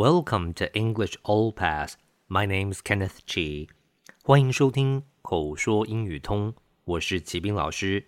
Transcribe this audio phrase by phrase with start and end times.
[0.00, 1.96] Welcome to English All Pass.
[2.28, 3.68] My name's Kenneth Chi.
[4.22, 6.54] 欢迎收听口说英语通，
[6.84, 8.06] 我是齐斌老师。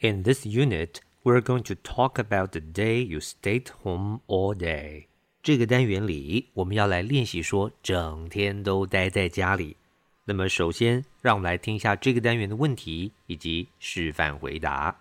[0.00, 5.06] In this unit, we're going to talk about the day you stayed home all day.
[5.42, 9.76] 这个单元里，我们要来练习说整天都待在家里。
[10.24, 15.00] 那么，首先让我们来听一下这个单元的问题以及示范回答。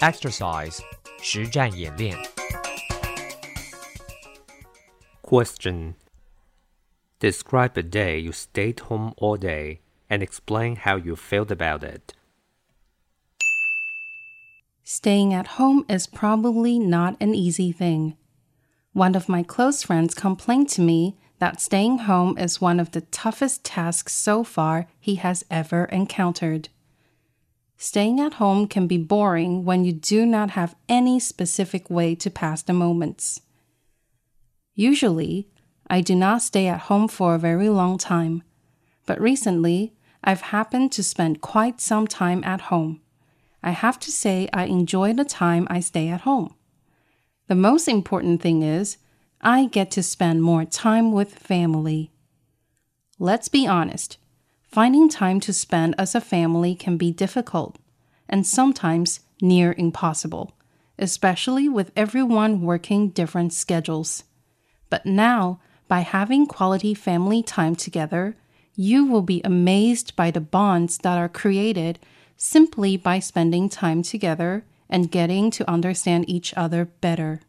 [0.00, 0.78] Exercise
[1.20, 2.16] 实战演练。
[5.33, 5.95] Question
[7.17, 12.13] Describe a day you stayed home all day and explain how you felt about it.
[14.83, 18.15] Staying at home is probably not an easy thing.
[18.91, 23.01] One of my close friends complained to me that staying home is one of the
[23.01, 26.69] toughest tasks so far he has ever encountered.
[27.75, 32.29] Staying at home can be boring when you do not have any specific way to
[32.29, 33.41] pass the moments.
[34.75, 35.47] Usually,
[35.87, 38.43] I do not stay at home for a very long time,
[39.05, 39.93] but recently,
[40.23, 43.01] I've happened to spend quite some time at home.
[43.61, 46.55] I have to say, I enjoy the time I stay at home.
[47.47, 48.97] The most important thing is,
[49.41, 52.11] I get to spend more time with family.
[53.19, 54.17] Let's be honest,
[54.63, 57.77] finding time to spend as a family can be difficult
[58.27, 60.57] and sometimes near impossible,
[60.97, 64.23] especially with everyone working different schedules.
[64.92, 68.34] But now, by having quality family time together,
[68.74, 71.96] you will be amazed by the bonds that are created
[72.36, 77.40] simply by spending time together and getting to understand each other better.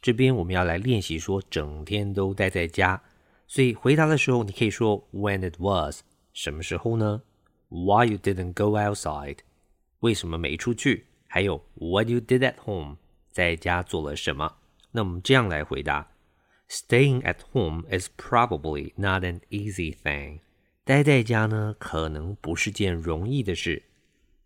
[0.00, 3.02] 这边我们要来练习说整天都待在家，
[3.46, 6.02] 所以回答的时候你可以说 When it was，
[6.32, 7.22] 什么时候呢？
[7.68, 9.38] Why you didn't go outside？
[10.00, 11.06] 为什么没出去？
[11.26, 12.96] 还有 What you did at home？
[13.32, 14.56] 在家做了什么？
[14.92, 16.08] 那我们这样来回答：
[16.68, 20.40] Staying at home is probably not an easy thing。
[20.84, 23.82] 待在家呢，可能不是件容易的事。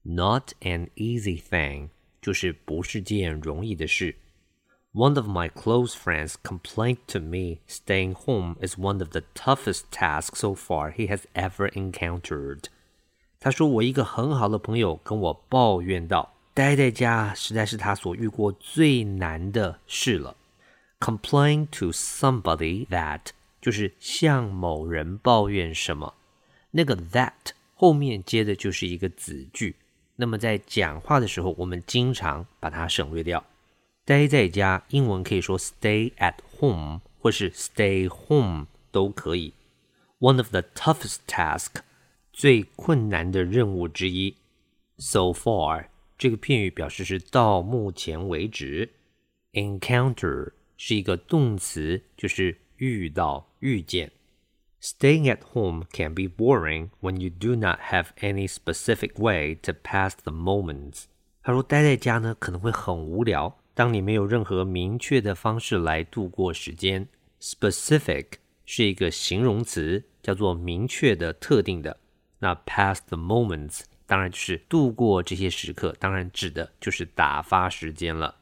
[0.03, 1.91] Not an easy thing
[2.21, 4.17] 就是不是件容易的事。
[4.93, 10.41] One of my close friends complained to me staying home is one of the toughest tasks
[10.41, 12.65] so far he has ever encountered.
[13.41, 20.36] 他说我一个很好的朋友跟我抱怨道， 待在家实在是他所遇过最难的事了。
[21.00, 23.22] Complain to somebody that
[23.62, 26.16] 就是向某人抱怨什么，
[26.72, 29.76] 那个 that 后面接的就是一个子句。
[30.16, 33.46] 那么在讲话的时候，我们经常把它省略掉。
[34.04, 39.54] 待在家，英文可以说 stay at home 或是 stay home 都可以。
[40.18, 41.82] One of the toughest task
[42.34, 44.36] 最困难的任务之一。
[44.98, 48.90] So far 这个片语表示是到目前为止。
[49.54, 54.12] Encounter 是一个动词，就是遇到、遇见。
[54.82, 60.16] Staying at home can be boring when you do not have any specific way to pass
[60.24, 61.06] the moments。
[61.42, 67.08] 他说，待在家呢可能会很无聊，当你没有任何明确的方式来度过时间。
[67.40, 68.26] Specific
[68.66, 72.00] 是一个形容词，叫做明确的、特定的。
[72.40, 78.37] 那 pass the moments 当然就是度过这些时刻，当然指的就是打发时间了。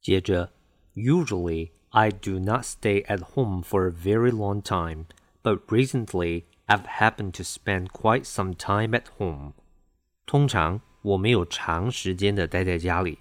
[0.00, 0.52] 接着，
[0.94, 5.06] Usually I do not stay at home for a very long time,
[5.42, 9.52] but recently I've happened to spend quite some time at home.
[10.26, 13.20] 通常我没有长时间的待在家里，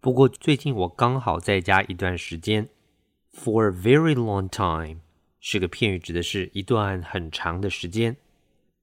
[0.00, 2.68] 不过最近我刚好在家一段时间。
[3.32, 5.00] For a very long time
[5.40, 8.16] 是个片语，指的是一段很长的时间。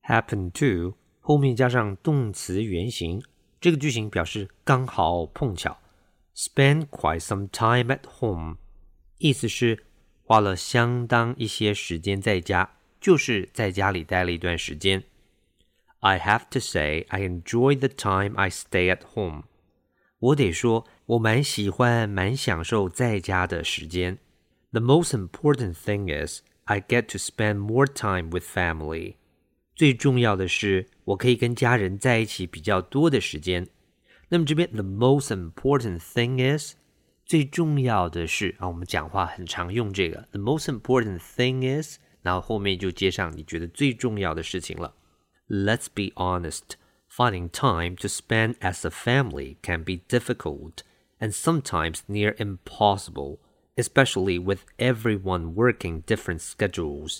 [0.03, 0.95] Happen to
[1.27, 3.23] 后面加上动词原形，
[3.61, 5.79] 这个句型表示刚好碰巧。
[6.35, 8.57] Spend quite some time at home，
[9.19, 9.85] 意思是
[10.23, 15.03] 花了相当一些时间在家，就是在家里待了一段时间。
[15.99, 19.43] I have to say I enjoy the time I stay at home。
[20.19, 24.17] 我得说，我蛮喜欢、蛮享受在家的时间。
[24.71, 29.15] The most important thing is I get to spend more time with family。
[29.75, 33.67] 最重要的是， 我可以跟家人在一起比较多的时间。
[34.29, 36.75] 那么这边 the most important thing is
[37.25, 40.27] 最重要的是啊，我们讲话很常用这个。
[40.31, 44.93] The most important thing is，然后后面就接上你觉得最重要的事情了。
[45.47, 46.77] Let's be honest.
[47.09, 50.77] Finding time to spend as a family can be difficult
[51.19, 53.37] and sometimes near impossible,
[53.75, 57.19] especially with everyone working different schedules.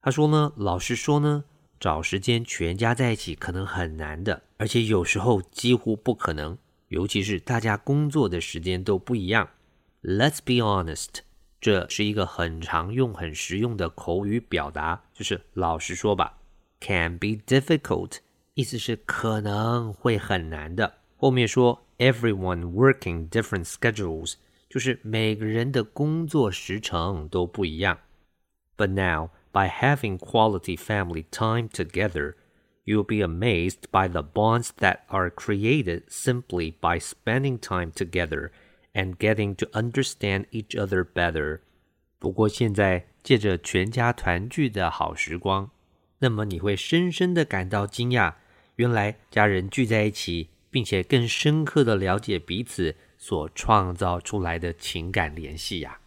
[0.00, 1.44] 他说呢，老实说呢，
[1.79, 6.57] 找时间全家在一起可能很难的，而且有时候几乎不可能，
[6.89, 9.49] 尤其是大家工作的时间都不一样。
[10.03, 11.19] Let's be honest，
[11.61, 16.37] 这是一个很常用、很实用的口语表达，就是老实说吧。
[16.81, 18.17] Can be difficult，
[18.53, 20.95] 意思是可能会很难的。
[21.15, 24.35] 后面说 everyone working different schedules，
[24.69, 27.99] 就是每个人的工作时程都不一样。
[28.77, 32.34] But now by having quality family time together,
[32.84, 38.50] you'll be amazed by the bonds that are created simply by spending time together
[38.92, 41.60] and getting to understand each other better.
[42.18, 45.70] 不过现在借着全家团聚的好时光，
[46.18, 48.34] 那么你会深深的感到惊讶，
[48.76, 55.98] 原来家人聚在一起，并且更深刻的了解彼此所创造出来的情感联系呀。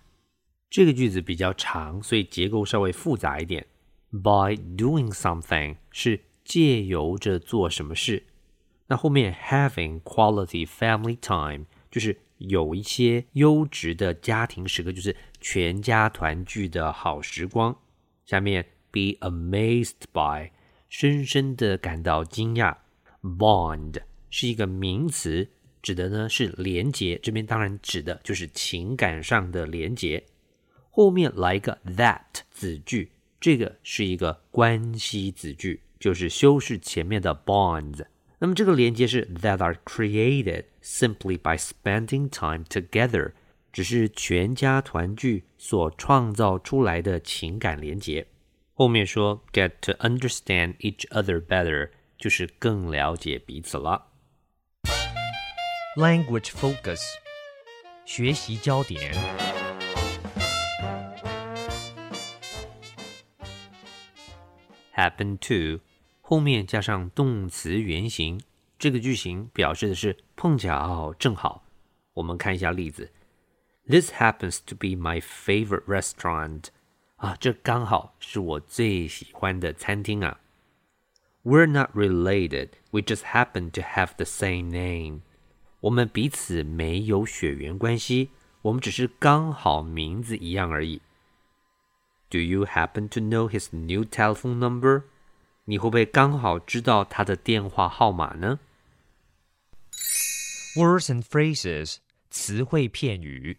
[0.73, 3.67] 这个句子比较长，所以结构稍微复杂一点。
[4.11, 8.23] By doing something 是借由着做什么事，
[8.87, 17.77] 那后面 having quality family time 就是有一些优质的家庭时刻，就是全家团聚的好时光。
[18.25, 20.51] 下面 be amazed by
[20.89, 22.75] 深深的感到惊讶。
[23.21, 25.51] Bond 是一个名词，
[25.83, 30.25] 指的呢是连结，这边当然指的就是情感上的连结。
[30.92, 38.06] 后面来一个 that 子句，这个是一个关系子句，就是修饰前面的 bonds。
[38.40, 43.32] 那么这个连接是 that are created simply by spending time together，
[43.72, 48.28] 只是全家团聚所创造出来的情感连接。
[48.74, 54.08] 后面说 get to understand each other better，就是更了解彼此了。
[55.96, 57.02] Language focus，
[58.06, 59.61] 学习焦点。
[65.02, 65.84] happen to
[66.22, 68.42] 后面加上动词原形，
[68.78, 71.64] 这个句型表示的是碰巧、正好。
[72.14, 73.12] 我们看一下例子：
[73.88, 76.66] This happens to be my favorite restaurant。
[77.16, 80.40] 啊，这刚好是我最喜欢的餐厅啊。
[81.44, 85.22] We're not related, we just happen to have the same name。
[85.80, 88.30] 我们彼此没有血缘关系，
[88.64, 91.02] 我们只是刚好名字一样而已。
[92.32, 95.04] Do you happen to know his new telephone number？
[95.66, 98.60] 你会不会刚好知道他的电话号码呢？
[100.76, 101.98] Words and phrases，
[102.30, 103.58] 词汇片语。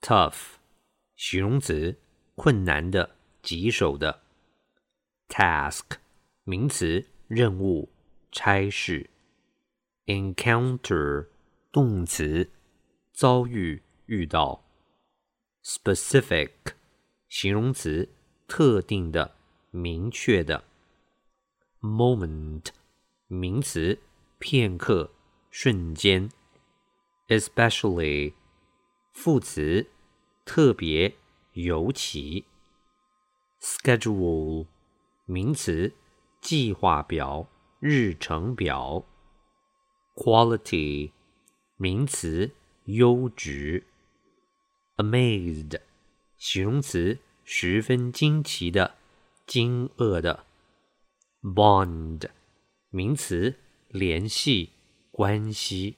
[0.00, 0.34] Tough，
[1.16, 1.98] 形容词，
[2.34, 4.22] 困难的、棘手的。
[5.28, 5.84] Task，
[6.44, 7.90] 名词，任务、
[8.32, 9.10] 差事。
[10.06, 11.26] Encounter，
[11.70, 12.50] 动词，
[13.12, 14.64] 遭遇、遇到。
[15.63, 16.51] Specific
[17.29, 18.09] 形容词，
[18.47, 19.35] 特定的、
[19.71, 20.65] 明确的。
[21.81, 22.67] moment
[23.27, 23.99] 名词，
[24.39, 25.11] 片刻、
[25.49, 26.29] 瞬间。
[27.27, 28.33] especially
[29.13, 29.87] 副词，
[30.43, 31.15] 特别、
[31.53, 32.45] 尤其。
[33.61, 34.67] schedule
[35.25, 35.93] 名词，
[36.41, 37.47] 计划表、
[37.79, 39.05] 日程表。
[40.15, 41.11] quality
[41.77, 42.51] 名词，
[42.85, 43.85] 优质。
[44.97, 45.79] amazed，
[46.37, 48.95] 形容词，十分惊奇的、
[49.45, 50.45] 惊愕的。
[51.41, 52.29] bond，
[52.89, 53.55] 名词，
[53.89, 54.69] 联系、
[55.11, 55.97] 关系。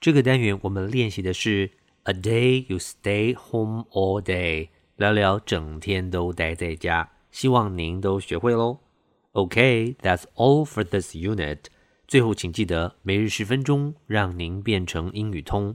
[0.00, 1.72] 这个单元我们练习的是
[2.04, 7.10] a day you stay home all day，聊聊整天都待在家。
[7.30, 8.78] 希望您都学会喽。
[9.32, 11.64] OK，that's all for this unit。
[12.06, 15.74] 最后，请记得每日十分钟，让您变成英语通。